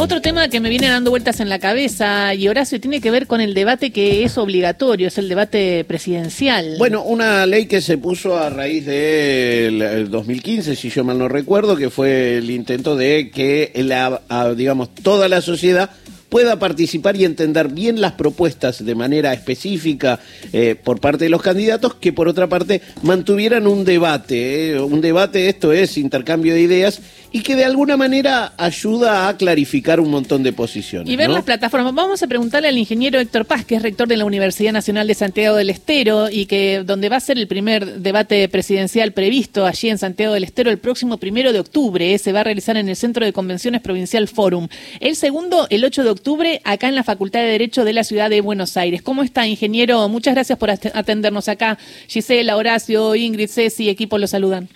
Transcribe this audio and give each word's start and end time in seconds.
Otro 0.00 0.22
tema 0.22 0.48
que 0.48 0.60
me 0.60 0.70
viene 0.70 0.88
dando 0.88 1.10
vueltas 1.10 1.40
en 1.40 1.50
la 1.50 1.58
cabeza, 1.58 2.34
y 2.34 2.48
Horacio, 2.48 2.80
tiene 2.80 3.02
que 3.02 3.10
ver 3.10 3.26
con 3.26 3.42
el 3.42 3.52
debate 3.52 3.90
que 3.90 4.24
es 4.24 4.38
obligatorio, 4.38 5.08
es 5.08 5.18
el 5.18 5.28
debate 5.28 5.84
presidencial. 5.84 6.76
Bueno, 6.78 7.02
una 7.02 7.44
ley 7.44 7.66
que 7.66 7.82
se 7.82 7.98
puso 7.98 8.38
a 8.38 8.48
raíz 8.48 8.86
del 8.86 10.08
2015, 10.10 10.74
si 10.74 10.88
yo 10.88 11.04
mal 11.04 11.18
no 11.18 11.28
recuerdo, 11.28 11.76
que 11.76 11.90
fue 11.90 12.38
el 12.38 12.50
intento 12.50 12.96
de 12.96 13.30
que, 13.30 13.72
la, 13.76 14.22
digamos, 14.56 14.94
toda 14.94 15.28
la 15.28 15.42
sociedad 15.42 15.90
pueda 16.30 16.58
participar 16.58 17.16
y 17.16 17.24
entender 17.24 17.68
bien 17.68 18.00
las 18.00 18.12
propuestas 18.12 18.84
de 18.84 18.94
manera 18.94 19.34
específica 19.34 20.20
eh, 20.52 20.76
por 20.82 21.00
parte 21.00 21.24
de 21.24 21.30
los 21.30 21.42
candidatos, 21.42 21.94
que 21.94 22.12
por 22.12 22.28
otra 22.28 22.48
parte 22.48 22.80
mantuvieran 23.02 23.66
un 23.66 23.84
debate. 23.84 24.70
Eh, 24.70 24.80
un 24.80 25.00
debate, 25.00 25.48
esto 25.48 25.72
es 25.72 25.98
intercambio 25.98 26.54
de 26.54 26.62
ideas, 26.62 27.02
y 27.32 27.42
que 27.42 27.56
de 27.56 27.64
alguna 27.64 27.96
manera 27.96 28.52
ayuda 28.56 29.28
a 29.28 29.36
clarificar 29.36 30.00
un 30.00 30.10
montón 30.10 30.42
de 30.42 30.52
posiciones. 30.52 31.12
Y 31.12 31.16
ver 31.16 31.30
las 31.30 31.44
plataformas. 31.44 31.94
Vamos 31.94 32.22
a 32.22 32.26
preguntarle 32.26 32.68
al 32.68 32.78
ingeniero 32.78 33.18
Héctor 33.18 33.44
Paz, 33.44 33.64
que 33.64 33.76
es 33.76 33.82
rector 33.82 34.08
de 34.08 34.16
la 34.16 34.24
Universidad 34.24 34.72
Nacional 34.72 35.06
de 35.06 35.14
Santiago 35.14 35.56
del 35.56 35.70
Estero, 35.70 36.30
y 36.30 36.46
que 36.46 36.82
donde 36.84 37.08
va 37.08 37.16
a 37.16 37.20
ser 37.20 37.38
el 37.38 37.46
primer 37.46 38.00
debate 38.00 38.48
presidencial 38.48 39.12
previsto 39.12 39.66
allí 39.66 39.88
en 39.88 39.98
Santiago 39.98 40.34
del 40.34 40.44
Estero 40.44 40.70
el 40.70 40.78
próximo 40.78 41.18
primero 41.18 41.52
de 41.52 41.60
octubre. 41.60 42.14
Eh, 42.14 42.18
se 42.18 42.32
va 42.32 42.40
a 42.40 42.44
realizar 42.44 42.76
en 42.76 42.88
el 42.88 42.96
Centro 42.96 43.24
de 43.24 43.32
Convenciones 43.32 43.80
Provincial 43.80 44.28
Forum. 44.28 44.68
El 45.00 45.16
segundo, 45.16 45.66
el 45.70 45.84
8 45.84 46.04
de 46.04 46.10
octubre, 46.10 46.19
acá 46.64 46.88
en 46.88 46.94
la 46.94 47.02
Facultad 47.02 47.40
de 47.40 47.46
Derecho 47.46 47.84
de 47.84 47.92
la 47.92 48.04
Ciudad 48.04 48.30
de 48.30 48.40
Buenos 48.40 48.76
Aires. 48.76 49.02
¿Cómo 49.02 49.22
está, 49.22 49.46
ingeniero? 49.46 50.08
Muchas 50.08 50.34
gracias 50.34 50.58
por 50.58 50.70
atendernos 50.70 51.48
acá. 51.48 51.78
Gisela, 52.08 52.56
Horacio, 52.56 53.14
Ingrid, 53.14 53.48
Ceci, 53.48 53.88
equipo 53.88 54.18
los 54.18 54.30
saludan. 54.30 54.68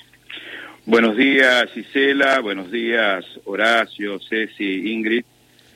Buenos 0.86 1.16
días, 1.16 1.66
Gisela. 1.72 2.40
Buenos 2.40 2.70
días, 2.70 3.24
Horacio, 3.44 4.18
Ceci, 4.28 4.92
Ingrid. 4.92 5.24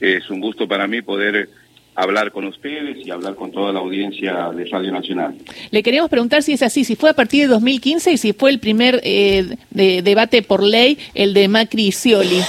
Es 0.00 0.28
un 0.30 0.40
gusto 0.40 0.68
para 0.68 0.86
mí 0.86 1.02
poder 1.02 1.48
hablar 1.95 2.30
con 2.30 2.45
ustedes 2.45 3.04
y 3.04 3.10
hablar 3.10 3.34
con 3.34 3.50
toda 3.50 3.73
la 3.73 3.80
audiencia 3.80 4.50
de 4.54 4.65
Radio 4.66 4.93
Nacional. 4.93 5.34
Le 5.71 5.82
queríamos 5.82 6.10
preguntar 6.10 6.43
si 6.43 6.52
es 6.52 6.62
así, 6.62 6.84
si 6.84 6.95
fue 6.95 7.10
a 7.10 7.15
partir 7.15 7.43
de 7.43 7.48
2015 7.48 8.12
y 8.12 8.16
si 8.18 8.32
fue 8.32 8.50
el 8.50 8.60
primer 8.60 9.00
eh, 9.02 9.56
debate 9.71 10.43
por 10.43 10.62
ley, 10.62 10.98
el 11.15 11.34
de 11.34 11.48
Macri 11.48 11.87
y 11.87 11.93
Scioli. 11.93 12.40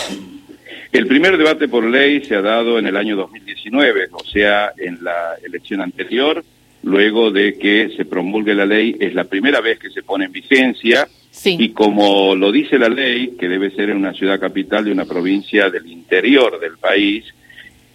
El 0.91 1.05
primer 1.05 1.37
debate 1.37 1.67
por 1.67 1.83
ley 1.83 2.23
se 2.25 2.35
ha 2.35 2.41
dado 2.41 2.79
en 2.79 2.87
el 2.87 2.97
año 2.97 3.15
2019, 3.15 4.07
o 4.11 4.23
sea, 4.23 4.73
en 4.75 5.03
la 5.03 5.35
elección 5.43 5.81
anterior, 5.81 6.43
luego 6.81 7.29
de 7.29 7.59
que 7.59 7.91
se 7.95 8.05
promulgue 8.05 8.55
la 8.55 8.65
ley, 8.65 8.95
es 8.99 9.13
la 9.13 9.25
primera 9.25 9.61
vez 9.61 9.77
que 9.77 9.91
se 9.91 10.01
pone 10.01 10.25
en 10.25 10.31
vigencia. 10.31 11.07
Y 11.45 11.69
como 11.69 12.35
lo 12.35 12.51
dice 12.51 12.79
la 12.79 12.89
ley, 12.89 13.35
que 13.39 13.47
debe 13.47 13.69
ser 13.69 13.91
en 13.91 13.97
una 13.97 14.13
ciudad 14.13 14.39
capital 14.39 14.85
de 14.85 14.91
una 14.91 15.05
provincia 15.05 15.69
del 15.69 15.85
interior 15.85 16.59
del 16.59 16.79
país, 16.79 17.23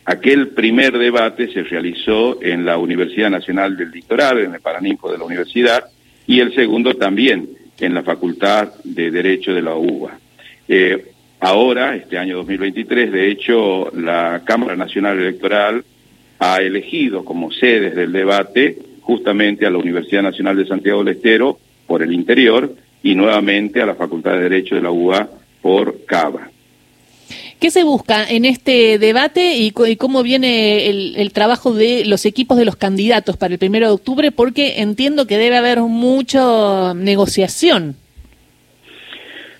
aquel 0.04 0.48
primer 0.48 0.96
debate 0.96 1.52
se 1.52 1.64
realizó 1.64 2.40
en 2.40 2.64
la 2.64 2.78
Universidad 2.78 3.28
Nacional 3.28 3.76
del 3.76 3.90
Litoral, 3.90 4.38
en 4.38 4.54
el 4.54 4.60
Paraninfo 4.60 5.10
de 5.10 5.18
la 5.18 5.24
universidad, 5.24 5.84
y 6.28 6.38
el 6.38 6.54
segundo 6.54 6.94
también 6.94 7.48
en 7.80 7.92
la 7.92 8.04
Facultad 8.04 8.72
de 8.84 9.10
Derecho 9.10 9.52
de 9.52 9.62
la 9.62 9.74
UBA. 9.74 10.18
Eh, 10.68 11.13
ahora, 11.44 11.94
este 11.94 12.18
año 12.18 12.36
2023, 12.38 13.12
de 13.12 13.30
hecho, 13.30 13.90
la 13.94 14.42
Cámara 14.44 14.76
Nacional 14.76 15.18
Electoral 15.18 15.84
ha 16.38 16.60
elegido 16.60 17.24
como 17.24 17.52
sedes 17.52 17.94
del 17.94 18.12
debate 18.12 18.78
justamente 19.02 19.66
a 19.66 19.70
la 19.70 19.78
Universidad 19.78 20.22
Nacional 20.22 20.56
de 20.56 20.66
Santiago 20.66 21.04
del 21.04 21.16
Estero 21.16 21.58
por 21.86 22.02
el 22.02 22.12
interior 22.12 22.74
y 23.02 23.14
nuevamente 23.14 23.82
a 23.82 23.86
la 23.86 23.94
Facultad 23.94 24.32
de 24.32 24.48
Derecho 24.48 24.74
de 24.74 24.82
la 24.82 24.90
UBA 24.90 25.28
por 25.60 26.04
Cava. 26.06 26.50
¿Qué 27.60 27.70
se 27.70 27.84
busca 27.84 28.28
en 28.28 28.44
este 28.44 28.98
debate 28.98 29.56
y, 29.56 29.70
cómo 29.70 30.22
viene 30.22 30.88
el, 30.88 31.32
trabajo 31.32 31.72
de 31.72 32.04
los 32.04 32.26
equipos 32.26 32.58
de 32.58 32.64
los 32.64 32.76
candidatos 32.76 33.36
para 33.36 33.54
el 33.54 33.58
primero 33.58 33.86
de 33.86 33.92
octubre? 33.92 34.32
Porque 34.32 34.80
entiendo 34.80 35.26
que 35.26 35.38
debe 35.38 35.56
haber 35.56 35.80
mucha 35.80 36.94
negociación. 36.94 37.96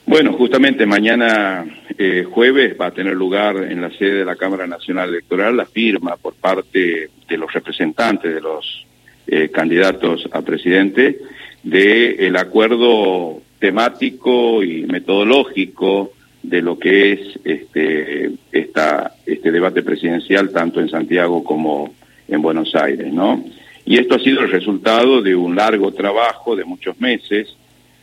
Bueno, 0.07 0.35
justamente 0.35 0.85
mañana 0.85 1.65
eh, 1.97 2.25
jueves 2.31 2.77
va 2.79 2.87
a 2.87 2.91
tener 2.91 3.15
lugar 3.15 3.57
en 3.57 3.81
la 3.81 3.91
sede 3.91 4.17
de 4.17 4.25
la 4.27 4.37
Cámara 4.37 4.67
Nacional 4.67 5.09
Electoral 5.09 5.57
la 5.57 5.65
firma 5.65 6.17
por 6.17 6.35
parte 6.35 7.09
de 7.27 7.39
los 7.39 7.51
representantes 7.51 8.35
de 8.35 8.41
los 8.41 8.87
eh, 9.27 9.49
candidatos 9.49 10.29
a 10.31 10.43
presidente 10.43 11.19
del 11.63 12.21
el 12.21 12.37
acuerdo 12.37 13.41
temático 13.59 14.63
y 14.63 14.83
metodológico 14.83 16.13
de 16.43 16.61
lo 16.61 16.79
que 16.79 17.13
es 17.13 17.21
este, 17.43 18.33
esta, 18.53 19.15
este 19.25 19.51
debate 19.51 19.83
presidencial 19.83 20.51
tanto 20.51 20.81
en 20.81 20.91
Santiago 20.91 21.43
como 21.43 21.95
en 22.29 22.43
Buenos 22.43 22.75
Aires, 22.75 23.11
¿no? 23.11 23.43
Y 23.87 23.97
esto 23.97 24.17
ha 24.17 24.19
sido 24.19 24.43
el 24.43 24.51
resultado 24.51 25.23
de 25.23 25.35
un 25.35 25.57
largo 25.57 25.93
trabajo 25.93 26.55
de 26.55 26.67
muchos 26.67 27.01
meses, 27.01 27.57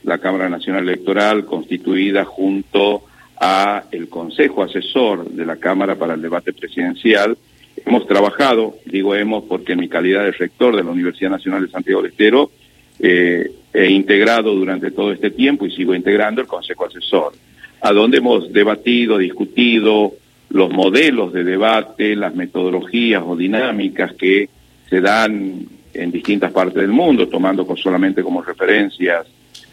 la 0.03 0.17
Cámara 0.17 0.49
Nacional 0.49 0.83
Electoral 0.83 1.45
constituida 1.45 2.25
junto 2.25 3.03
a 3.39 3.85
el 3.91 4.07
Consejo 4.07 4.63
Asesor 4.63 5.29
de 5.29 5.45
la 5.45 5.57
Cámara 5.57 5.95
para 5.95 6.13
el 6.13 6.21
Debate 6.21 6.53
Presidencial. 6.53 7.37
Hemos 7.85 8.05
trabajado, 8.07 8.75
digo 8.85 9.15
hemos 9.15 9.45
porque 9.45 9.73
en 9.73 9.79
mi 9.79 9.89
calidad 9.89 10.23
de 10.23 10.31
rector 10.31 10.75
de 10.75 10.83
la 10.83 10.91
Universidad 10.91 11.31
Nacional 11.31 11.65
de 11.65 11.71
Santiago 11.71 12.01
del 12.01 12.11
Estero, 12.11 12.51
eh, 12.99 13.51
he 13.73 13.89
integrado 13.89 14.53
durante 14.53 14.91
todo 14.91 15.11
este 15.11 15.31
tiempo 15.31 15.65
y 15.65 15.71
sigo 15.71 15.95
integrando 15.95 16.41
el 16.41 16.47
Consejo 16.47 16.85
Asesor, 16.85 17.33
a 17.81 17.91
donde 17.93 18.17
hemos 18.17 18.51
debatido, 18.53 19.17
discutido 19.17 20.13
los 20.49 20.69
modelos 20.69 21.33
de 21.33 21.43
debate, 21.43 22.15
las 22.15 22.35
metodologías 22.35 23.23
o 23.25 23.35
dinámicas 23.35 24.13
que 24.13 24.49
se 24.89 25.01
dan 25.01 25.65
en 25.93 26.11
distintas 26.11 26.51
partes 26.51 26.81
del 26.81 26.91
mundo, 26.91 27.27
tomando 27.27 27.65
solamente 27.75 28.21
como 28.21 28.41
referencias 28.41 29.25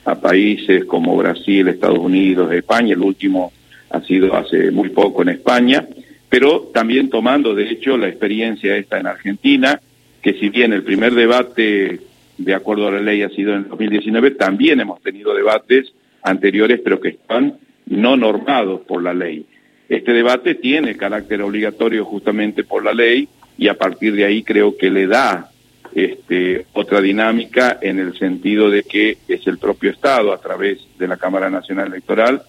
a 0.08 0.20
países 0.20 0.86
como 0.86 1.16
Brasil, 1.16 1.69
Estados 1.69 1.98
Unidos, 1.98 2.50
España, 2.52 2.94
el 2.94 3.02
último 3.02 3.52
ha 3.91 4.00
sido 4.00 4.34
hace 4.34 4.70
muy 4.70 4.88
poco 4.88 5.22
en 5.22 5.28
España, 5.28 5.86
pero 6.28 6.70
también 6.72 7.10
tomando 7.10 7.54
de 7.54 7.70
hecho 7.70 7.96
la 7.96 8.08
experiencia 8.08 8.76
esta 8.76 8.98
en 8.98 9.06
Argentina, 9.06 9.80
que 10.22 10.34
si 10.34 10.48
bien 10.48 10.72
el 10.72 10.82
primer 10.82 11.14
debate 11.14 12.00
de 12.38 12.54
acuerdo 12.54 12.88
a 12.88 12.92
la 12.92 13.00
ley 13.00 13.22
ha 13.22 13.28
sido 13.28 13.54
en 13.54 13.68
2019, 13.68 14.30
también 14.32 14.80
hemos 14.80 15.02
tenido 15.02 15.34
debates 15.34 15.92
anteriores, 16.22 16.80
pero 16.82 17.00
que 17.00 17.08
están 17.10 17.58
no 17.86 18.16
normados 18.16 18.80
por 18.82 19.02
la 19.02 19.12
ley. 19.12 19.44
Este 19.91 20.12
debate 20.12 20.54
tiene 20.54 20.97
carácter 20.97 21.42
obligatorio 21.42 22.04
justamente 22.04 22.64
por 22.64 22.84
la 22.84 22.94
ley 22.94 23.28
y 23.58 23.68
a 23.68 23.74
partir 23.74 24.14
de 24.14 24.24
ahí 24.24 24.42
creo 24.42 24.76
que 24.76 24.91
le 24.91 25.06
da 25.06 25.50
este, 25.94 26.66
otra 26.72 27.00
dinámica 27.00 27.78
en 27.81 27.99
el 27.99 28.19
sentido 28.19 28.71
de 28.71 28.82
que 28.82 29.19
es 29.28 29.47
el 29.47 29.59
propio 29.59 29.91
Estado, 29.91 30.32
a 30.32 30.41
través 30.41 30.78
de 30.99 31.09
la 31.09 31.16
Cámara 31.16 31.50
Nacional 31.50 31.88
Electoral, 31.88 32.43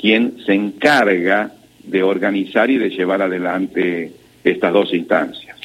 quien 0.00 0.38
se 0.44 0.52
encarga 0.52 1.52
de 1.82 2.02
organizar 2.02 2.70
y 2.70 2.78
de 2.78 2.90
llevar 2.90 3.22
adelante 3.22 4.12
estas 4.44 4.72
dos 4.72 4.92
instancias. 4.92 5.56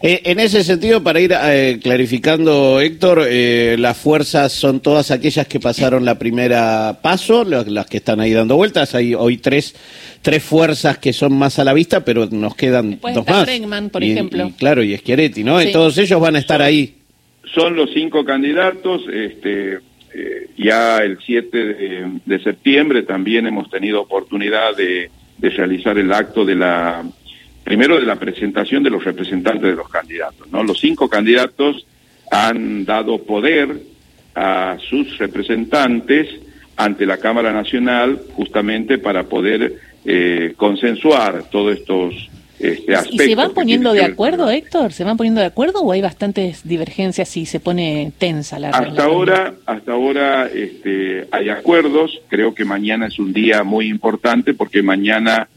Eh, 0.00 0.22
en 0.24 0.38
ese 0.38 0.62
sentido, 0.62 1.02
para 1.02 1.20
ir 1.20 1.34
eh, 1.34 1.80
clarificando, 1.82 2.80
Héctor, 2.80 3.26
eh, 3.28 3.76
las 3.78 3.96
fuerzas 3.96 4.52
son 4.52 4.80
todas 4.80 5.10
aquellas 5.10 5.48
que 5.48 5.58
pasaron 5.58 6.04
la 6.04 6.18
primera 6.18 7.00
paso, 7.02 7.44
las, 7.44 7.86
que 7.86 7.96
están 7.96 8.20
ahí 8.20 8.32
dando 8.32 8.56
vueltas. 8.56 8.94
Hay 8.94 9.14
hoy 9.14 9.38
tres, 9.38 9.74
tres 10.22 10.42
fuerzas 10.42 10.98
que 10.98 11.12
son 11.12 11.36
más 11.36 11.58
a 11.58 11.64
la 11.64 11.72
vista, 11.72 12.04
pero 12.04 12.26
nos 12.26 12.54
quedan 12.54 13.00
dos 13.00 13.26
más. 13.26 13.44
Bregman, 13.46 13.90
por 13.90 14.04
ejemplo. 14.04 14.52
claro, 14.56 14.82
y 14.82 14.96
Schiaretti, 14.96 15.42
¿no? 15.42 15.58
Todos 15.72 15.98
ellos 15.98 16.20
van 16.20 16.36
a 16.36 16.38
estar 16.38 16.62
ahí. 16.62 16.94
Son 17.54 17.74
los 17.74 17.90
cinco 17.92 18.24
candidatos. 18.24 19.02
Este, 19.12 19.78
ya 20.56 20.98
el 20.98 21.18
7 21.24 22.20
de, 22.24 22.38
septiembre 22.40 23.02
también 23.02 23.46
hemos 23.46 23.68
tenido 23.70 24.00
oportunidad 24.00 24.76
de 24.76 25.10
realizar 25.40 25.98
el 25.98 26.12
acto 26.12 26.44
de 26.44 26.54
la 26.54 27.04
primero 27.64 27.98
de 27.98 28.06
la 28.06 28.16
presentación 28.16 28.82
de 28.82 28.90
los 28.90 29.04
representantes 29.04 29.62
de 29.62 29.76
los 29.76 29.88
candidatos. 29.88 30.50
¿no? 30.50 30.62
Los 30.62 30.80
cinco 30.80 31.08
candidatos 31.08 31.86
han 32.30 32.84
dado 32.84 33.18
poder 33.18 33.80
a 34.34 34.76
sus 34.88 35.18
representantes 35.18 36.28
ante 36.76 37.06
la 37.06 37.18
Cámara 37.18 37.52
Nacional 37.52 38.20
justamente 38.34 38.98
para 38.98 39.24
poder 39.24 39.74
eh, 40.04 40.54
consensuar 40.56 41.44
todos 41.50 41.76
estos 41.76 42.30
este, 42.58 42.94
aspectos. 42.94 43.26
¿Y 43.26 43.28
se 43.30 43.34
van 43.34 43.52
poniendo 43.52 43.92
de 43.92 44.04
acuerdo, 44.04 44.50
Héctor? 44.50 44.92
¿Se 44.92 45.04
van 45.04 45.16
poniendo 45.16 45.40
de 45.40 45.46
acuerdo 45.46 45.80
o 45.80 45.92
hay 45.92 46.00
bastantes 46.00 46.66
divergencias 46.66 47.36
y 47.36 47.46
se 47.46 47.60
pone 47.60 48.12
tensa 48.18 48.58
la 48.58 48.70
Hasta 48.70 49.04
ahora, 49.04 49.54
hasta 49.66 49.92
ahora 49.92 50.46
este, 50.46 51.26
hay 51.30 51.48
acuerdos. 51.50 52.20
Creo 52.28 52.54
que 52.54 52.64
mañana 52.64 53.06
es 53.06 53.18
un 53.18 53.32
día 53.32 53.64
muy 53.64 53.88
importante 53.88 54.54
porque 54.54 54.82
mañana 54.82 55.48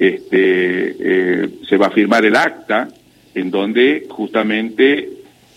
este, 0.00 0.96
eh, 0.98 1.48
se 1.68 1.76
va 1.76 1.88
a 1.88 1.90
firmar 1.90 2.24
el 2.24 2.34
acta 2.34 2.88
en 3.34 3.50
donde 3.50 4.06
justamente 4.08 5.10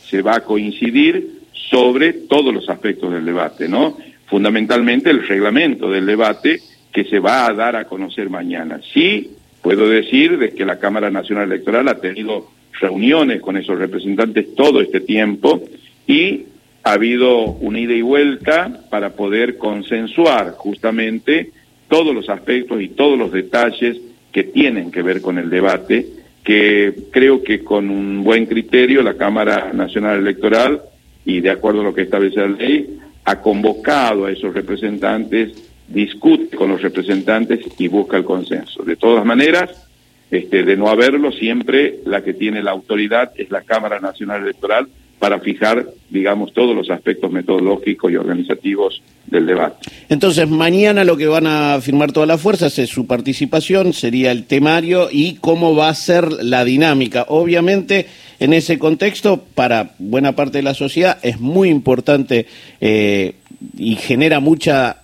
se 0.06 0.22
va 0.22 0.36
a 0.36 0.40
coincidir 0.42 1.40
sobre 1.54 2.12
todos 2.12 2.54
los 2.54 2.70
aspectos 2.70 3.14
del 3.14 3.26
debate, 3.26 3.70
¿no? 3.70 3.98
Fundamentalmente 4.28 5.10
el 5.10 5.26
reglamento 5.26 5.90
del 5.90 6.06
debate 6.06 6.60
que 6.92 7.06
se 7.06 7.20
va 7.20 7.48
a 7.48 7.54
dar 7.54 7.78
a 7.78 7.86
conocer 7.86 8.30
mañana. 8.30 8.82
Sí 8.94 9.32
puedo 9.62 9.88
decir 9.88 10.38
de 10.38 10.52
que 10.52 10.66
la 10.66 10.78
Cámara 10.78 11.10
Nacional 11.10 11.46
Electoral 11.46 11.88
ha 11.88 12.02
tenido 12.02 12.50
reuniones 12.82 13.42
con 13.42 13.56
esos 13.56 13.80
representantes 13.80 14.54
todo 14.56 14.82
este 14.82 15.00
tiempo 15.00 15.64
y 16.06 16.48
ha 16.84 16.92
habido 16.92 17.46
una 17.46 17.80
ida 17.80 17.94
y 17.94 18.02
vuelta 18.02 18.82
para 18.90 19.12
poder 19.12 19.58
consensuar 19.58 20.52
justamente 20.58 21.52
todos 21.88 22.14
los 22.14 22.28
aspectos 22.28 22.82
y 22.82 22.90
todos 22.90 23.18
los 23.18 23.32
detalles 23.32 24.02
que 24.34 24.44
tienen 24.44 24.92
que 24.92 25.04
ver 25.04 25.22
con 25.22 25.38
el 25.38 25.50
debate, 25.50 26.08
que 26.44 26.94
creo 27.12 27.44
que 27.44 27.64
con 27.64 27.90
un 27.90 28.24
buen 28.24 28.48
criterio 28.48 29.02
la 29.02 29.14
Cámara 29.14 29.72
Nacional 29.72 30.20
Electoral 30.20 30.82
y 31.24 31.40
de 31.40 31.52
acuerdo 31.52 31.82
a 31.82 31.84
lo 31.86 31.94
que 31.94 32.02
establece 32.02 32.42
la 32.42 32.48
ley, 32.48 33.00
ha 33.24 33.40
convocado 33.40 34.26
a 34.26 34.32
esos 34.32 34.54
representantes, 34.54 35.54
discute 35.88 36.58
con 36.58 36.70
los 36.70 36.82
representantes 36.82 37.60
y 37.78 37.88
busca 37.88 38.18
el 38.18 38.26
consenso. 38.26 38.84
De 38.84 38.98
todas 38.98 39.24
maneras, 39.24 39.88
este, 40.32 40.64
de 40.64 40.76
no 40.76 40.90
haberlo, 40.90 41.32
siempre 41.32 42.00
la 42.06 42.24
que 42.24 42.34
tiene 42.34 42.64
la 42.64 42.72
autoridad 42.72 43.32
es 43.38 43.52
la 43.52 43.62
Cámara 43.62 44.00
Nacional 44.00 44.42
Electoral 44.42 44.88
para 45.24 45.40
fijar, 45.40 45.88
digamos, 46.10 46.52
todos 46.52 46.76
los 46.76 46.90
aspectos 46.90 47.32
metodológicos 47.32 48.12
y 48.12 48.18
organizativos 48.18 49.02
del 49.26 49.46
debate. 49.46 49.90
Entonces, 50.10 50.50
mañana 50.50 51.06
lo 51.06 51.16
que 51.16 51.28
van 51.28 51.48
a 51.48 51.80
firmar 51.80 52.12
todas 52.12 52.28
las 52.28 52.42
fuerzas 52.42 52.78
es 52.78 52.90
su 52.90 53.08
participación, 53.08 53.94
sería 53.94 54.34
el 54.34 54.44
temario 54.44 55.08
y 55.10 55.36
cómo 55.36 55.78
va 55.78 55.88
a 55.88 55.96
ser 55.96 56.30
la 56.30 56.66
dinámica. 56.66 57.26
Obviamente, 57.30 58.08
en 58.42 58.52
ese 58.52 58.78
contexto, 58.78 59.42
para 59.56 59.92
buena 59.98 60.34
parte 60.34 60.58
de 60.58 60.64
la 60.64 60.74
sociedad, 60.74 61.18
es 61.22 61.40
muy 61.40 61.70
importante 61.70 62.46
eh, 62.82 63.36
y 63.78 63.96
genera 63.96 64.42
mucha 64.42 65.04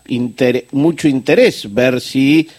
mucho 0.73 1.07
interés 1.07 1.73
ver 1.73 2.01
si 2.01 2.49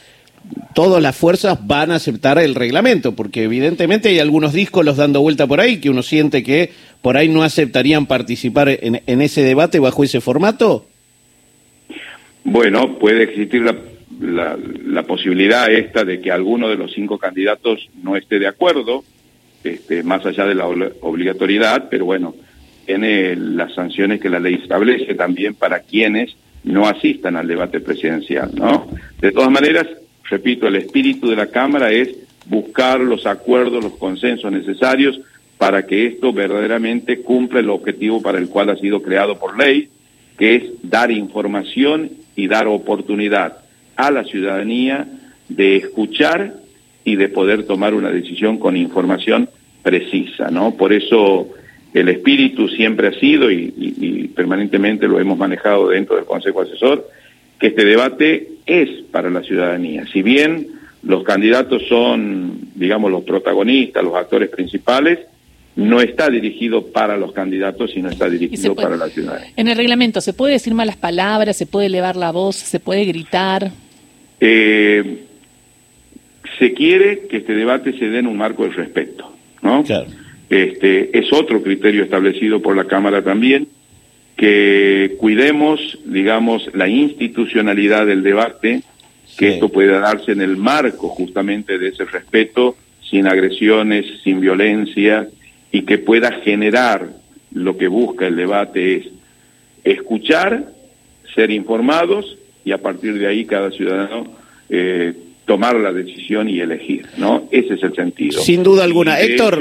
todas 0.74 1.02
las 1.02 1.16
fuerzas 1.16 1.58
van 1.66 1.90
a 1.90 1.96
aceptar 1.96 2.38
el 2.38 2.54
reglamento, 2.54 3.14
porque 3.14 3.44
evidentemente 3.44 4.08
hay 4.08 4.18
algunos 4.18 4.52
discos 4.52 4.84
los 4.84 4.96
dando 4.96 5.20
vuelta 5.20 5.46
por 5.46 5.60
ahí 5.60 5.78
que 5.78 5.90
uno 5.90 6.02
siente 6.02 6.42
que 6.42 6.72
por 7.02 7.17
ahí 7.17 7.29
no 7.29 7.43
aceptarían 7.43 8.06
participar 8.06 8.69
en, 8.69 9.23
ese 9.23 9.43
debate 9.43 9.79
bajo 9.79 10.05
ese 10.05 10.20
formato. 10.20 10.87
Bueno, 12.44 12.99
puede 12.99 13.25
existir 13.25 13.62
la, 13.62 14.56
la, 14.87 15.02
posibilidad 15.05 15.70
esta 15.70 16.05
de 16.05 16.20
que 16.20 16.31
alguno 16.31 16.69
de 16.69 16.76
los 16.76 16.93
cinco 16.93 17.19
candidatos 17.19 17.88
no 18.02 18.17
esté 18.17 18.38
de 18.38 18.49
acuerdo, 18.49 19.05
este, 19.64 20.02
más 20.02 20.25
allá 20.26 20.47
de 20.47 20.55
la 20.55 20.67
obligatoriedad, 20.67 21.88
pero 21.91 22.05
bueno, 22.05 22.35
tiene 22.87 23.37
las 23.37 23.75
sanciones 23.75 24.20
que 24.20 24.31
la 24.31 24.41
ley 24.41 24.55
establece 24.55 25.14
también 25.14 25.55
para 25.55 25.81
quienes 25.81 26.35
no 26.64 26.87
asistan 26.87 27.37
al 27.37 27.46
debate 27.46 27.81
presidencial, 27.81 28.50
¿no? 28.55 28.88
De 29.20 29.32
todas 29.32 29.50
maneras, 29.50 29.87
repito, 30.25 30.67
el 30.67 30.76
espíritu 30.76 31.29
de 31.29 31.37
la 31.37 31.46
Cámara 31.46 31.91
es 31.93 32.11
buscar 32.46 33.00
los 33.00 33.26
acuerdos, 33.26 33.82
los 33.82 33.96
consensos 33.96 34.50
necesarios 34.50 35.20
para 35.60 35.86
que 35.86 36.06
esto 36.06 36.32
verdaderamente 36.32 37.20
cumpla 37.20 37.60
el 37.60 37.68
objetivo 37.68 38.22
para 38.22 38.38
el 38.38 38.48
cual 38.48 38.70
ha 38.70 38.76
sido 38.76 39.02
creado 39.02 39.38
por 39.38 39.58
ley, 39.58 39.90
que 40.38 40.54
es 40.54 40.62
dar 40.82 41.10
información 41.10 42.12
y 42.34 42.48
dar 42.48 42.66
oportunidad 42.66 43.58
a 43.94 44.10
la 44.10 44.24
ciudadanía 44.24 45.06
de 45.50 45.76
escuchar 45.76 46.54
y 47.04 47.16
de 47.16 47.28
poder 47.28 47.66
tomar 47.66 47.92
una 47.92 48.10
decisión 48.10 48.56
con 48.56 48.74
información 48.74 49.50
precisa, 49.82 50.50
¿no? 50.50 50.76
Por 50.76 50.94
eso 50.94 51.50
el 51.92 52.08
espíritu 52.08 52.66
siempre 52.68 53.08
ha 53.08 53.20
sido 53.20 53.50
y, 53.50 53.74
y 53.76 54.28
permanentemente 54.28 55.08
lo 55.08 55.20
hemos 55.20 55.36
manejado 55.36 55.90
dentro 55.90 56.16
del 56.16 56.24
Consejo 56.24 56.62
Asesor, 56.62 57.06
que 57.58 57.66
este 57.66 57.84
debate 57.84 58.48
es 58.64 59.02
para 59.10 59.28
la 59.28 59.42
ciudadanía. 59.42 60.06
Si 60.10 60.22
bien 60.22 60.68
los 61.02 61.22
candidatos 61.22 61.82
son, 61.86 62.60
digamos, 62.74 63.10
los 63.10 63.24
protagonistas, 63.24 64.02
los 64.02 64.14
actores 64.14 64.48
principales, 64.48 65.18
no 65.76 66.00
está 66.00 66.28
dirigido 66.28 66.87
para 66.87 67.17
los 67.17 67.32
candidatos, 67.32 67.93
sino 67.93 68.11
está 68.11 68.28
dirigido 68.28 68.75
para 68.75 68.96
la 68.96 69.08
ciudadanía. 69.08 69.52
En 69.56 69.69
el 69.69 69.76
reglamento, 69.76 70.20
¿se 70.20 70.32
puede 70.32 70.55
decir 70.55 70.75
malas 70.75 70.96
palabras? 70.96 71.56
¿Se 71.56 71.67
puede 71.67 71.87
elevar 71.87 72.17
la 72.17 72.32
voz? 72.32 72.56
¿Se 72.56 72.81
puede 72.81 73.05
gritar? 73.05 73.70
Eh, 74.40 75.25
se 76.58 76.72
quiere 76.75 77.26
que 77.28 77.38
este 77.38 77.55
debate 77.55 77.93
se 77.99 78.08
dé 78.08 78.19
en 78.19 78.26
un 78.26 78.37
marco 78.37 78.64
de 78.64 78.70
respeto, 78.70 79.32
¿no? 79.62 79.84
Este, 80.49 81.17
es 81.17 81.32
otro 81.32 81.62
criterio 81.62 82.02
establecido 82.02 82.61
por 82.61 82.76
la 82.76 82.84
Cámara 82.84 83.22
también, 83.22 83.69
que 84.37 85.14
cuidemos, 85.19 85.99
digamos, 86.05 86.69
la 86.75 86.88
institucionalidad 86.88 88.06
del 88.06 88.22
debate, 88.22 88.82
que 89.38 89.55
esto 89.55 89.69
pueda 89.69 90.00
darse 90.00 90.32
en 90.32 90.40
el 90.40 90.56
marco 90.56 91.08
justamente 91.08 91.78
de 91.78 91.88
ese 91.88 92.05
respeto, 92.05 92.76
sin 93.00 93.26
agresiones, 93.26 94.06
sin 94.25 94.40
violencia, 94.40 95.28
y 95.72 95.82
que 95.82 95.99
pueda 95.99 96.32
generar 96.43 97.08
lo 97.52 97.76
que 97.76 97.88
busca 97.88 98.26
el 98.26 98.37
debate 98.37 98.96
es 98.96 99.06
escuchar, 99.84 100.72
ser 101.34 101.50
informados 101.50 102.37
y 102.64 102.72
a 102.72 102.78
partir 102.78 103.19
de 103.19 103.26
ahí 103.26 103.44
cada 103.44 103.70
ciudadano 103.70 104.26
eh, 104.69 105.14
tomar 105.46 105.75
la 105.76 105.93
decisión 105.93 106.49
y 106.49 106.61
elegir, 106.61 107.06
¿no? 107.17 107.49
Ese 107.50 107.75
es 107.75 107.82
el 107.82 107.94
sentido. 107.94 108.40
Sin 108.40 108.62
duda 108.62 108.84
alguna, 108.84 109.19
Héctor. 109.19 109.61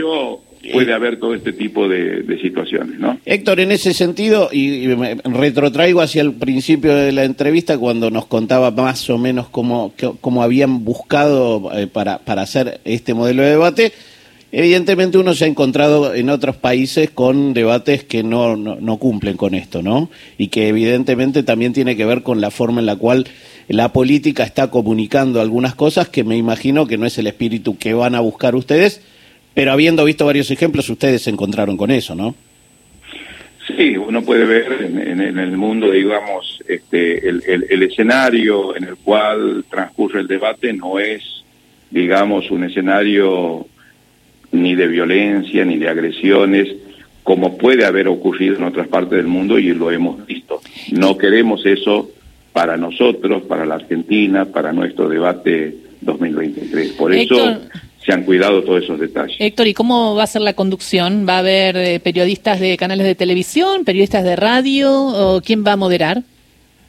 puede 0.71 0.93
haber 0.93 1.17
todo 1.17 1.33
este 1.33 1.51
tipo 1.51 1.87
de, 1.87 2.37
situaciones, 2.41 2.99
¿no? 2.99 3.17
Héctor, 3.25 3.59
en 3.59 3.71
ese 3.71 3.95
sentido, 3.95 4.49
y, 4.51 4.87
me 4.89 5.15
retrotraigo 5.15 6.01
hacia 6.01 6.21
el 6.21 6.33
principio 6.33 6.93
de 6.93 7.11
la 7.11 7.23
entrevista 7.23 7.79
cuando 7.79 8.11
nos 8.11 8.27
contaba 8.27 8.69
más 8.69 9.09
o 9.09 9.17
menos 9.17 9.49
cómo, 9.49 9.93
cómo 10.21 10.43
habían 10.43 10.85
buscado 10.85 11.71
eh, 11.73 11.87
para, 11.87 12.19
para 12.19 12.43
hacer 12.43 12.81
este 12.85 13.15
modelo 13.15 13.41
de 13.41 13.49
debate, 13.49 13.91
Evidentemente 14.51 15.19
uno 15.19 15.35
se 15.35 15.45
ha 15.45 15.47
encontrado 15.47 16.15
en 16.15 16.29
otros 16.29 16.55
países 16.55 17.11
con 17.11 17.53
debates 17.53 18.03
que 18.03 18.23
no, 18.23 18.55
no, 18.55 18.97
cumplen 18.97 19.37
con 19.37 19.53
esto, 19.53 19.83
¿no? 19.83 20.09
Y 20.39 20.47
que 20.47 20.69
evidentemente 20.69 21.43
también 21.43 21.71
tiene 21.71 21.95
que 21.95 22.05
ver 22.05 22.23
con 22.23 22.41
la 22.41 22.49
forma 22.49 22.79
en 22.79 22.87
la 22.87 22.95
cual 22.95 23.27
la 23.67 23.93
política 23.93 24.43
está 24.43 24.71
comunicando 24.71 25.39
algunas 25.39 25.75
cosas 25.75 26.09
que 26.09 26.23
me 26.23 26.35
imagino 26.35 26.87
que 26.87 26.97
no 26.97 27.05
es 27.05 27.19
el 27.19 27.27
espíritu 27.27 27.77
que 27.77 27.93
van 27.93 28.15
a 28.15 28.21
buscar 28.21 28.55
ustedes, 28.55 29.03
pero 29.53 29.71
habiendo 29.71 30.03
visto 30.03 30.25
varios 30.25 30.49
ejemplos, 30.49 30.89
ustedes 30.89 31.21
se 31.21 31.29
encontraron 31.29 31.77
con 31.77 31.91
eso, 31.91 32.15
¿no? 32.15 32.33
Sí, 33.77 33.95
uno 33.97 34.23
puede 34.23 34.45
ver 34.45 34.81
en, 34.81 35.37
el 35.37 35.55
mundo, 35.57 35.91
digamos, 35.91 36.59
este, 36.67 37.29
el, 37.29 37.43
el 37.45 37.83
escenario 37.83 38.75
en 38.75 38.85
el 38.85 38.95
cual 38.95 39.63
transcurre 39.69 40.21
el 40.21 40.27
debate 40.27 40.73
no 40.73 40.97
es, 40.97 41.43
digamos, 41.91 42.49
un 42.49 42.63
escenario 42.63 43.67
ni 44.51 44.75
de 44.75 44.87
violencia, 44.87 45.65
ni 45.65 45.77
de 45.77 45.89
agresiones, 45.89 46.67
como 47.23 47.57
puede 47.57 47.85
haber 47.85 48.07
ocurrido 48.07 48.55
en 48.55 48.63
otras 48.63 48.87
partes 48.87 49.17
del 49.17 49.27
mundo 49.27 49.59
y 49.59 49.73
lo 49.73 49.91
hemos 49.91 50.25
visto. 50.25 50.61
No 50.91 51.17
queremos 51.17 51.65
eso 51.65 52.09
para 52.53 52.77
nosotros, 52.77 53.43
para 53.43 53.65
la 53.65 53.75
Argentina, 53.75 54.45
para 54.45 54.73
nuestro 54.73 55.07
debate 55.07 55.75
2023. 56.01 56.93
Por 56.93 57.13
eso 57.13 57.59
se 58.03 58.11
han 58.11 58.23
cuidado 58.23 58.63
todos 58.63 58.83
esos 58.83 58.99
detalles. 58.99 59.35
Héctor, 59.39 59.67
¿y 59.67 59.73
cómo 59.73 60.15
va 60.15 60.23
a 60.23 60.27
ser 60.27 60.41
la 60.41 60.53
conducción? 60.53 61.25
¿Va 61.27 61.35
a 61.35 61.39
haber 61.39 61.77
eh, 61.77 61.99
periodistas 61.99 62.59
de 62.59 62.77
canales 62.77 63.05
de 63.05 63.15
televisión, 63.15 63.85
periodistas 63.85 64.23
de 64.23 64.35
radio 64.35 64.91
o 64.91 65.41
quién 65.41 65.63
va 65.63 65.73
a 65.73 65.77
moderar? 65.77 66.23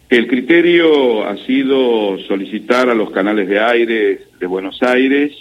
El 0.08 0.26
criterio 0.26 1.24
ha 1.24 1.36
sido 1.44 2.18
solicitar 2.26 2.88
a 2.88 2.94
los 2.94 3.10
canales 3.10 3.48
de 3.48 3.60
aire 3.60 4.20
de 4.40 4.46
Buenos 4.46 4.82
Aires 4.82 5.32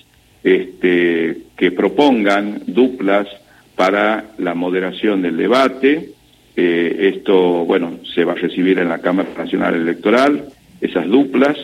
este, 0.43 1.37
que 1.57 1.71
propongan 1.71 2.61
duplas 2.67 3.27
para 3.75 4.25
la 4.37 4.55
moderación 4.55 5.21
del 5.21 5.37
debate. 5.37 6.09
Eh, 6.55 7.11
esto, 7.15 7.65
bueno, 7.65 7.99
se 8.13 8.25
va 8.25 8.33
a 8.33 8.35
recibir 8.35 8.79
en 8.79 8.89
la 8.89 8.99
Cámara 8.99 9.29
Nacional 9.37 9.75
Electoral, 9.75 10.45
esas 10.81 11.07
duplas, 11.07 11.57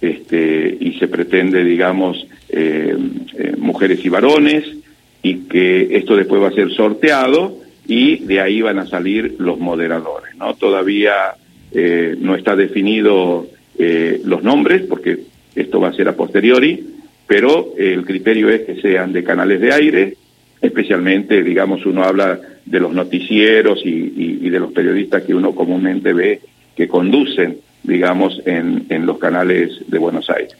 este, 0.00 0.76
y 0.80 0.94
se 0.98 1.08
pretende, 1.08 1.64
digamos, 1.64 2.26
eh, 2.48 2.96
eh, 3.36 3.54
mujeres 3.58 4.04
y 4.04 4.08
varones, 4.08 4.64
y 5.22 5.40
que 5.40 5.96
esto 5.96 6.16
después 6.16 6.42
va 6.42 6.48
a 6.48 6.52
ser 6.52 6.70
sorteado 6.72 7.58
y 7.86 8.24
de 8.24 8.40
ahí 8.40 8.62
van 8.62 8.78
a 8.78 8.86
salir 8.86 9.36
los 9.38 9.58
moderadores, 9.58 10.36
¿no? 10.36 10.54
Todavía 10.54 11.12
no 12.20 12.34
está 12.34 12.56
definido 12.56 13.46
los 13.78 14.42
nombres, 14.42 14.82
porque 14.88 15.18
esto 15.54 15.80
va 15.80 15.88
a 15.88 15.92
ser 15.92 16.08
a 16.08 16.16
posteriori, 16.16 16.97
pero 17.28 17.74
el 17.76 18.04
criterio 18.06 18.48
es 18.48 18.62
que 18.62 18.80
sean 18.80 19.12
de 19.12 19.22
canales 19.22 19.60
de 19.60 19.72
aire, 19.72 20.16
especialmente, 20.62 21.44
digamos, 21.44 21.84
uno 21.86 22.02
habla 22.02 22.40
de 22.64 22.80
los 22.80 22.92
noticieros 22.92 23.80
y, 23.84 24.48
de 24.48 24.58
los 24.58 24.72
periodistas 24.72 25.22
que 25.22 25.34
uno 25.34 25.54
comúnmente 25.54 26.14
ve 26.14 26.40
que 26.74 26.88
conducen, 26.88 27.58
digamos, 27.82 28.40
en, 28.46 28.86
en 28.88 29.04
los 29.04 29.18
canales 29.18 29.78
de 29.86 29.98
Buenos 29.98 30.30
Aires. 30.30 30.56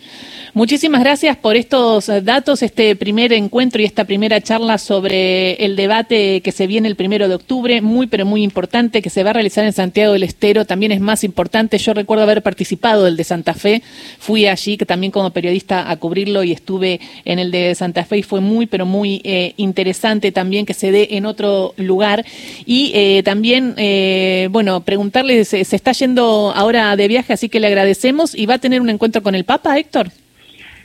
Muchísimas 0.55 1.03
gracias 1.03 1.37
por 1.37 1.57
estos 1.57 2.11
datos, 2.23 2.63
este 2.63 2.97
primer 2.97 3.35
encuentro 3.35 3.83
y 3.83 3.85
esta 3.85 4.05
primera 4.05 4.41
charla 4.41 4.79
sobre 4.79 5.53
el 5.65 5.77
debate 5.77 6.41
que 6.41 6.53
se 6.53 6.67
viene 6.67 6.89
el 6.89 6.97
primero 6.97 7.29
de 7.29 7.35
octubre, 7.35 7.83
muy 7.83 8.07
pero 8.07 8.25
muy 8.25 8.43
importante, 8.43 9.03
que 9.03 9.11
se 9.11 9.23
va 9.25 9.31
a 9.31 9.33
realizar 9.35 9.65
en 9.65 9.75
Santiago 9.75 10.15
del 10.15 10.23
Estero, 10.23 10.65
también 10.65 10.91
es 10.93 11.01
más 11.01 11.23
importante. 11.23 11.77
Yo 11.77 11.93
recuerdo 11.93 12.23
haber 12.23 12.43
participado 12.43 13.05
del 13.05 13.17
de 13.17 13.25
Santa 13.25 13.53
Fe, 13.53 13.83
fui 14.19 14.47
allí 14.47 14.79
que 14.79 14.87
también 14.87 15.13
como 15.13 15.31
periodista 15.31 15.91
a 15.91 15.97
cubrirlo 15.97 16.43
y 16.43 16.53
estuve 16.53 17.01
en 17.27 17.39
el 17.39 17.51
de 17.51 17.75
Santa 17.75 18.05
Fe 18.05 18.19
y 18.19 18.23
fue 18.23 18.41
muy 18.41 18.67
pero 18.67 18.87
muy 18.87 19.21
eh, 19.25 19.53
interesante 19.59 20.33
también 20.33 20.65
que 20.65 20.75
se 20.75 20.91
dé 20.91 21.09
en 21.13 21.27
otro 21.27 21.75
lugar. 21.77 22.25
Y 22.65 22.91
eh, 22.95 23.23
también, 23.23 23.75
eh, 23.77 24.49
bueno, 24.51 24.81
preguntarle, 24.81 25.45
se, 25.45 25.63
se 25.65 25.77
está 25.77 25.93
yendo 25.93 26.53
ahora 26.55 26.97
de 26.97 27.07
viaje, 27.07 27.35
así 27.35 27.51
que 27.51 27.61
le 27.61 27.67
agradecemos 27.67 28.35
y 28.35 28.47
va 28.47 28.55
a 28.55 28.59
tener 28.59 28.81
un 28.81 28.89
encuentro 28.89 29.23
con 29.23 29.35
el 29.35 29.45
Papa, 29.45 29.79
Héctor. 29.79 30.11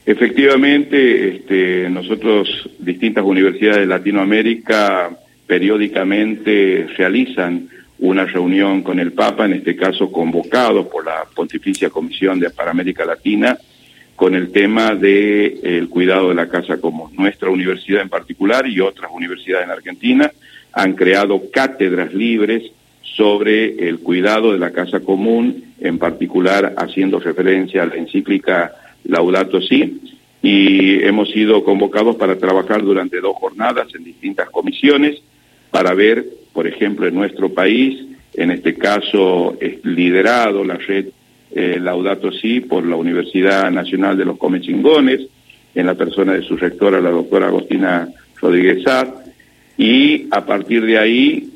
Efectivamente, 0.06 1.36
este, 1.36 1.90
nosotros, 1.90 2.70
distintas 2.80 3.24
universidades 3.24 3.80
de 3.80 3.86
Latinoamérica, 3.86 5.18
periódicamente 5.48 6.88
realizan 6.98 7.70
una 8.00 8.26
reunión 8.26 8.82
con 8.84 9.00
el 9.00 9.14
Papa, 9.14 9.46
en 9.46 9.54
este 9.54 9.78
caso 9.78 10.12
convocado 10.12 10.90
por 10.90 11.06
la 11.06 11.24
Pontificia 11.34 11.90
Comisión 11.90 12.38
de 12.38 12.50
para 12.50 12.72
América 12.72 13.06
Latina, 13.06 13.58
con 14.16 14.36
el 14.36 14.52
tema 14.52 14.94
del 14.94 15.60
el 15.64 15.88
cuidado 15.88 16.30
de 16.30 16.36
la 16.36 16.50
casa 16.50 16.78
común. 16.78 17.12
Nuestra 17.18 17.50
universidad 17.50 18.02
en 18.02 18.10
particular 18.10 18.68
y 18.68 18.82
otras 18.82 19.10
universidades 19.14 19.66
en 19.66 19.72
Argentina 19.72 20.32
han 20.74 20.94
creado 20.94 21.50
cátedras 21.50 22.14
libres 22.14 22.64
sobre 23.02 23.88
el 23.88 24.00
cuidado 24.00 24.52
de 24.52 24.60
la 24.60 24.72
casa 24.72 25.00
común, 25.00 25.64
en 25.80 25.98
particular 25.98 26.74
haciendo 26.78 27.20
referencia 27.20 27.84
a 27.84 27.86
la 27.86 27.96
encíclica 27.96 28.74
Laudato 29.06 29.62
Si, 29.62 30.02
y 30.42 31.04
hemos 31.04 31.32
sido 31.32 31.64
convocados 31.64 32.18
para 32.18 32.38
trabajar 32.38 32.84
durante 32.84 33.22
dos 33.22 33.36
jornadas 33.38 33.88
en 33.96 34.04
distintas 34.04 34.50
comisiones 34.50 35.22
para 35.72 35.94
ver, 35.94 36.26
por 36.52 36.68
ejemplo, 36.68 37.08
en 37.08 37.16
nuestro 37.16 37.50
país, 37.50 38.06
en 38.34 38.52
este 38.52 38.76
caso 38.76 39.58
es 39.60 39.84
liderado 39.86 40.64
la 40.64 40.76
red 40.76 41.08
eh, 41.56 41.78
Laudato 41.80 42.32
Si 42.32 42.62
por 42.62 42.86
la 42.86 42.96
Universidad 42.96 43.72
Nacional 43.72 44.18
de 44.18 44.26
los 44.26 44.38
Comechingones, 44.38 45.22
en 45.76 45.86
la 45.86 45.96
persona 45.96 46.34
de 46.34 46.44
su 46.44 46.58
rectora, 46.58 47.02
la 47.02 47.10
doctora 47.10 47.48
Agostina 47.48 48.10
Rodríguez 48.40 48.84
Sá, 48.84 49.24
y 49.78 50.28
a 50.32 50.46
partir 50.46 50.86
de 50.86 50.98
ahí, 50.98 51.50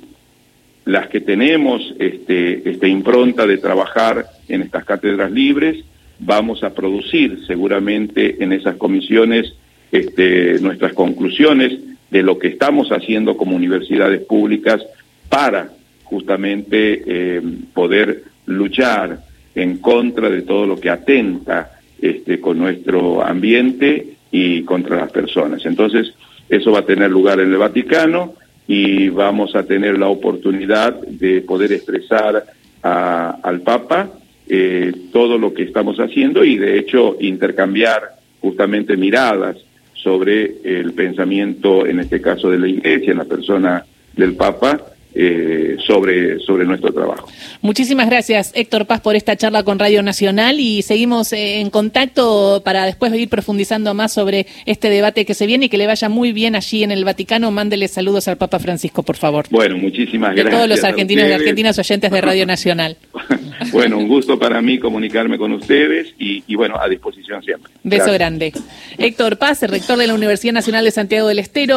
las 0.85 1.07
que 1.07 1.19
tenemos 1.19 1.93
este, 1.99 2.69
esta 2.69 2.87
impronta 2.87 3.45
de 3.45 3.57
trabajar 3.57 4.25
en 4.47 4.61
estas 4.61 4.85
cátedras 4.85 5.31
libres, 5.31 5.83
vamos 6.19 6.63
a 6.63 6.73
producir 6.73 7.45
seguramente 7.45 8.43
en 8.43 8.53
esas 8.53 8.75
comisiones 8.77 9.53
este, 9.91 10.59
nuestras 10.59 10.93
conclusiones 10.93 11.79
de 12.09 12.23
lo 12.23 12.37
que 12.37 12.47
estamos 12.47 12.89
haciendo 12.89 13.37
como 13.37 13.55
universidades 13.55 14.21
públicas 14.21 14.81
para 15.29 15.69
justamente 16.03 17.03
eh, 17.05 17.41
poder 17.73 18.23
luchar 18.45 19.19
en 19.55 19.77
contra 19.77 20.29
de 20.29 20.41
todo 20.43 20.65
lo 20.65 20.79
que 20.79 20.89
atenta 20.89 21.79
este, 22.01 22.39
con 22.39 22.57
nuestro 22.57 23.23
ambiente 23.23 24.17
y 24.31 24.61
contra 24.63 24.97
las 24.97 25.11
personas. 25.11 25.65
Entonces, 25.65 26.13
eso 26.47 26.71
va 26.71 26.79
a 26.79 26.85
tener 26.85 27.09
lugar 27.09 27.39
en 27.39 27.51
el 27.51 27.57
Vaticano 27.57 28.35
y 28.67 29.09
vamos 29.09 29.55
a 29.55 29.63
tener 29.63 29.97
la 29.97 30.07
oportunidad 30.07 30.93
de 31.01 31.41
poder 31.41 31.71
expresar 31.73 32.45
a, 32.83 33.39
al 33.41 33.61
Papa 33.61 34.11
eh, 34.49 34.93
todo 35.11 35.37
lo 35.37 35.53
que 35.53 35.63
estamos 35.63 35.97
haciendo 35.97 36.43
y 36.43 36.57
de 36.57 36.79
hecho 36.79 37.17
intercambiar 37.19 38.17
justamente 38.39 38.97
miradas 38.97 39.57
sobre 39.93 40.55
el 40.63 40.93
pensamiento, 40.93 41.85
en 41.85 41.99
este 41.99 42.21
caso 42.21 42.49
de 42.49 42.59
la 42.59 42.67
Iglesia, 42.67 43.11
en 43.11 43.17
la 43.17 43.25
persona 43.25 43.85
del 44.15 44.35
Papa, 44.35 44.79
eh, 45.13 45.77
sobre, 45.85 46.39
sobre 46.39 46.65
nuestro 46.65 46.93
trabajo. 46.93 47.27
Muchísimas 47.61 48.07
gracias, 48.07 48.51
Héctor 48.55 48.85
Paz, 48.85 49.01
por 49.01 49.15
esta 49.15 49.35
charla 49.35 49.63
con 49.63 49.79
Radio 49.79 50.03
Nacional 50.03 50.59
y 50.59 50.81
seguimos 50.83 51.33
eh, 51.33 51.59
en 51.59 51.69
contacto 51.69 52.61
para 52.63 52.85
después 52.85 53.13
ir 53.13 53.27
profundizando 53.29 53.93
más 53.93 54.13
sobre 54.13 54.47
este 54.65 54.89
debate 54.89 55.25
que 55.25 55.33
se 55.33 55.47
viene 55.47 55.65
y 55.65 55.69
que 55.69 55.77
le 55.77 55.87
vaya 55.87 56.09
muy 56.09 56.33
bien 56.33 56.55
allí 56.55 56.83
en 56.83 56.91
el 56.91 57.03
Vaticano. 57.03 57.51
Mándele 57.51 57.87
saludos 57.87 58.27
al 58.27 58.37
Papa 58.37 58.59
Francisco, 58.59 59.03
por 59.03 59.17
favor. 59.17 59.45
Bueno, 59.49 59.77
muchísimas 59.77 60.31
gracias. 60.35 60.45
De 60.45 60.51
todos 60.51 60.69
los 60.69 60.83
argentinos 60.83 61.27
y 61.27 61.31
argentinas 61.31 61.79
oyentes 61.79 62.11
de 62.11 62.21
Radio 62.21 62.45
Nacional. 62.45 62.97
bueno, 63.71 63.97
un 63.97 64.07
gusto 64.07 64.37
para 64.37 64.61
mí 64.61 64.77
comunicarme 64.79 65.37
con 65.37 65.51
ustedes 65.51 66.13
y, 66.19 66.43
y 66.47 66.55
bueno, 66.55 66.79
a 66.79 66.87
disposición 66.87 67.43
siempre. 67.43 67.71
Beso 67.83 68.13
grande. 68.13 68.53
Héctor 68.97 69.37
Paz, 69.37 69.63
el 69.63 69.69
rector 69.69 69.97
de 69.97 70.07
la 70.07 70.13
Universidad 70.13 70.53
Nacional 70.53 70.85
de 70.85 70.91
Santiago 70.91 71.27
del 71.27 71.39
Estero. 71.39 71.75